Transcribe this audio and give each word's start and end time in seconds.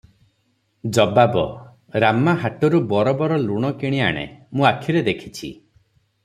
ଜବାବ- 0.97 1.43
ରାମା 2.03 2.33
ହାଟରୁ 2.45 2.79
ବରୋବର 2.95 3.37
ଲୁଣ 3.45 3.71
କିଣି 3.85 4.01
ଆଣେ, 4.07 4.25
ମୁଁ 4.59 4.67
ଆଖିରେ 4.73 5.05
ଦେଖିଛି। 5.11 5.53